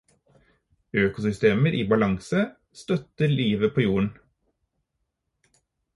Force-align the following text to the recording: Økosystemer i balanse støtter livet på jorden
Økosystemer 1.01 1.77
i 1.79 1.83
balanse 1.91 2.41
støtter 2.83 3.35
livet 3.35 3.73
på 3.77 3.85
jorden 3.87 4.11